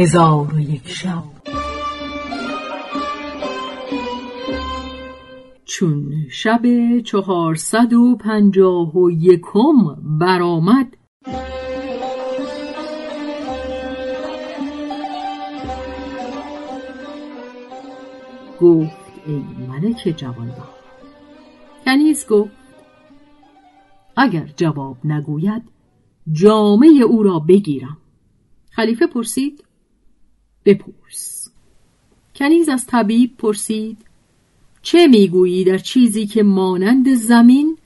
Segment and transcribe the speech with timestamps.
[0.00, 1.22] هزار و یک شب.
[5.64, 6.62] چون شب
[7.04, 10.96] چهارصد و پنجاه و یکم برآمد
[18.60, 18.90] گفت
[19.26, 20.80] ای ملک جوانبخت.
[21.84, 22.52] کنیز گفت
[24.16, 25.62] اگر جواب نگوید
[26.32, 27.96] جامعه او را بگیرم.
[28.70, 29.64] خلیفه پرسید
[30.64, 31.50] بپرس.
[32.34, 33.98] کنیز از طبیب پرسید
[34.82, 37.78] چه می‌گویی در چیزی که مانند زمین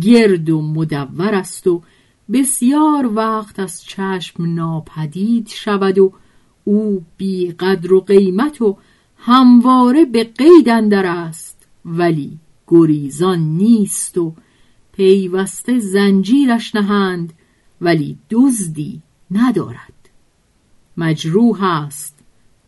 [0.00, 1.82] گرد و مدور است و
[2.32, 6.12] بسیار وقت از چشم ناپدید شود و
[6.64, 8.78] او بی قدر و قیمت و
[9.16, 14.34] همواره به قید اندر است ولی گریزان نیست و
[14.92, 17.32] پیوسته زنجیرش نهند
[17.80, 20.10] ولی دزدی ندارد.
[20.96, 22.17] مجروح است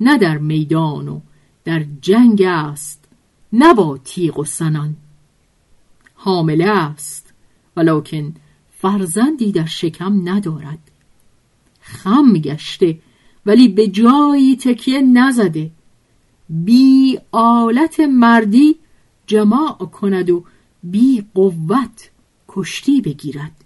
[0.00, 1.20] نه در میدان و
[1.64, 3.04] در جنگ است
[3.52, 4.96] نه با تیغ و سنان.
[6.14, 7.34] حامله است
[7.76, 8.34] ولکن
[8.70, 10.78] فرزندی در شکم ندارد.
[11.80, 12.98] خم گشته
[13.46, 15.70] ولی به جایی تکیه نزده.
[16.48, 18.76] بی آلت مردی
[19.26, 20.44] جماع کند و
[20.82, 22.10] بی قوت
[22.48, 23.64] کشتی بگیرد.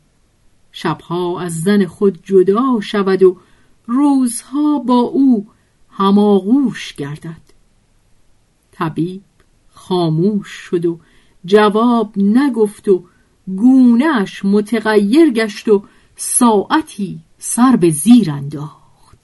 [0.73, 3.37] شبها از زن خود جدا شود و
[3.87, 5.47] روزها با او
[5.97, 7.45] هماغوش گردد.
[8.73, 9.23] طبیب
[9.73, 10.99] خاموش شد و
[11.45, 13.05] جواب نگفت و
[13.47, 15.85] گونهش متغیر گشت و
[16.17, 19.19] ساعتی سر به زیر انداخت.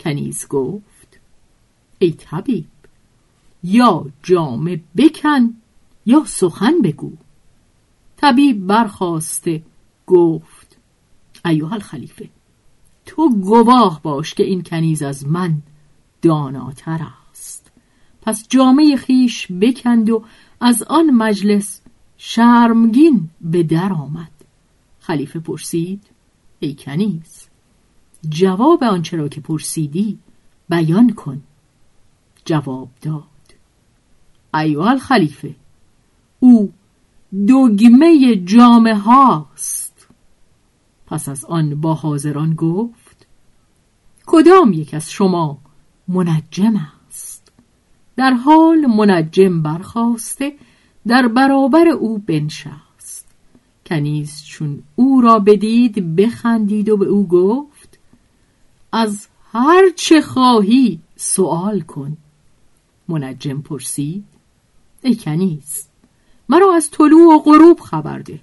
[0.00, 1.20] کنیز گفت
[1.98, 2.66] ای طبیب
[3.62, 5.54] یا جامه بکن
[6.06, 7.12] یا سخن بگو.
[8.16, 9.62] طبیب برخواسته
[10.06, 10.76] گفت
[11.44, 12.28] ایوه الخلیفه
[13.06, 15.62] تو گواه باش که این کنیز از من
[16.22, 17.72] داناتر است
[18.22, 20.24] پس جامعه خیش بکند و
[20.60, 21.80] از آن مجلس
[22.16, 24.30] شرمگین به در آمد.
[25.00, 26.02] خلیفه پرسید
[26.60, 27.48] ای کنیز
[28.28, 30.18] جواب آنچه را که پرسیدی
[30.68, 31.42] بیان کن.
[32.44, 33.22] جواب داد
[34.54, 35.54] ایوال خلیفه
[36.40, 36.72] او
[37.48, 40.08] دگمه جامعه هاست.
[41.06, 43.26] پس از آن با حاضران گفت
[44.26, 45.58] کدام یک از شما
[46.08, 46.76] منجم
[47.08, 47.52] است.
[48.16, 50.52] در حال منجم برخواسته
[51.06, 53.26] در برابر او بنشست.
[53.86, 57.98] کنیز چون او را بدید بخندید و به او گفت
[58.92, 62.16] از هر چه خواهی سوال کن.
[63.08, 64.24] منجم پرسید
[65.02, 65.86] ای کنیز
[66.48, 68.40] مرا از طلوع و غروب خبر ده.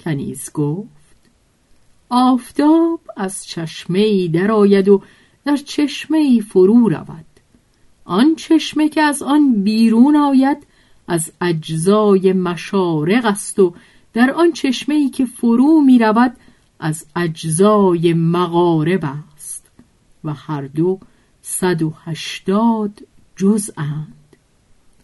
[0.00, 0.88] کنیز گفت
[2.08, 5.02] آفتاب از چشمه ای درآید و
[5.48, 7.24] در چشمه ای فرو رود.
[8.04, 10.66] آن چشمه که از آن بیرون آید
[11.06, 13.74] از اجزای مشارق است و
[14.12, 16.36] در آن چشمه ای که فرو می رود
[16.80, 19.04] از اجزای مغارب
[19.34, 19.66] است.
[20.24, 20.98] و هر دو
[21.42, 23.00] صد و هشتاد
[23.36, 24.36] جزءند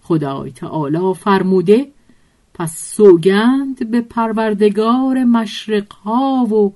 [0.03, 1.93] خدای تعالی فرموده
[2.55, 6.75] پس سوگند به پروردگار مشرقها و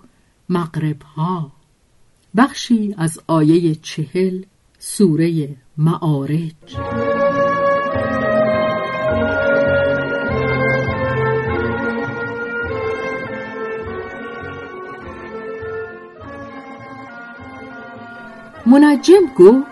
[0.48, 1.57] مغربها.
[2.36, 4.42] بخشی از آیه چهل
[4.78, 6.76] سوره معارج.
[18.66, 19.66] منجم گفت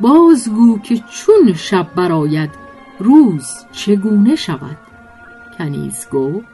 [0.00, 2.50] بازگو که چون شب براید
[2.98, 4.76] روز چگونه شود؟
[5.58, 6.46] کنیز گفت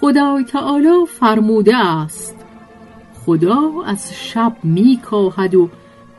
[0.00, 2.47] خدای تعالی فرموده است
[3.28, 5.70] خدا از شب می کاهد و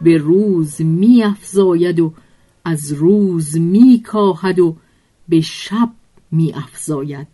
[0.01, 2.13] به روز می افزاید و
[2.65, 4.75] از روز می کاهد و
[5.29, 5.89] به شب
[6.31, 7.27] می افزاید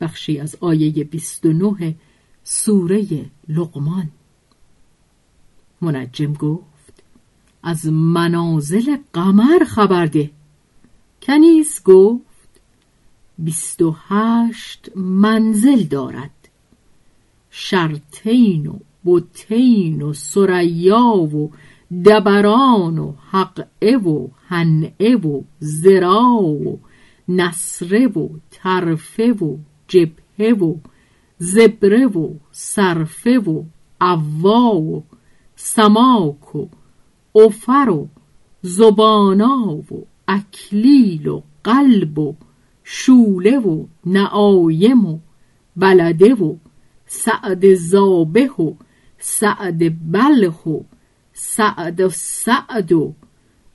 [0.00, 1.94] بخشی از آیه 29
[2.42, 3.06] سوره
[3.48, 4.10] لقمان.
[5.80, 7.02] منجم گفت
[7.62, 10.30] از منازل قمر خبر ده.
[11.22, 12.60] کنیز گفت
[13.38, 16.33] بیست و هشت منزل دارد.
[17.56, 21.50] شرطین و بوتین و سریا و
[22.04, 26.80] دبران و حقه و هنعه و زرا و
[27.28, 29.56] نصره و طرفه و
[29.88, 30.74] جبهه و
[31.38, 33.62] زبره و صرفه و
[34.00, 35.04] عوا و
[35.56, 36.66] سماک و
[37.34, 38.08] افر و
[38.62, 42.34] زبانا و اکلیل و قلب و
[42.84, 45.18] شوله و نعایم و
[45.76, 46.56] بلده و
[47.14, 48.74] سعد زابه و
[49.18, 50.80] سعد بلخ و
[51.32, 53.14] سعد و سعد و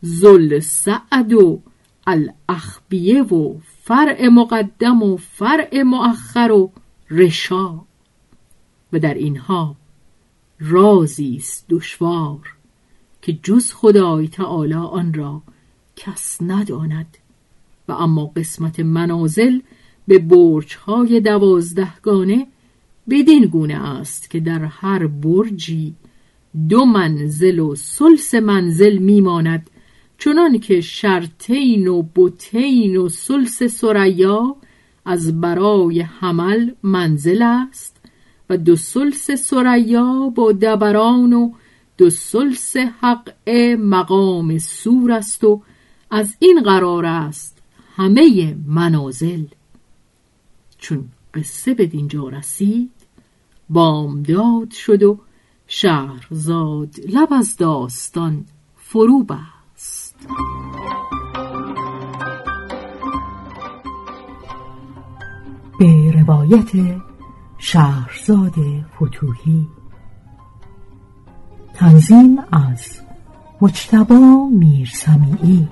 [0.02, 1.62] زل سعد و
[2.08, 6.72] الاخبیه و فرع مقدم و فرع مؤخر و
[7.12, 7.82] رشا.
[8.94, 9.76] و در اینها
[10.60, 12.56] رازی است دشوار
[13.22, 15.42] که جز خدای تعالی آن را
[15.96, 17.18] کس نداند.
[17.88, 19.60] و اما قسمت منازل
[20.08, 22.48] به برجهای دوازدهگانه
[23.10, 25.96] بدین گونه است که در هر برجی
[26.70, 29.70] دو منزل و سلس منزل میماند
[30.18, 34.56] چنان که شرطین و بوتین و سلس سریا
[35.06, 38.02] از برای حمل منزل است
[38.50, 41.52] و دو سلس سریا با دبران و
[41.98, 45.62] دو سلس حق مقام سور است و
[46.12, 47.62] از این قرار است
[47.96, 49.44] همه منازل.
[50.78, 52.99] چون قصه به دینجا رسید
[53.70, 55.20] بامداد شد و
[55.68, 58.46] شهرزاد لب از داستان
[58.76, 60.16] فرو بست.
[65.80, 67.02] به روایت
[67.58, 68.56] شهرزاد
[68.96, 69.68] فتوهی
[71.74, 73.02] تنظیم از
[73.62, 75.68] مجتبا میرسمیعی.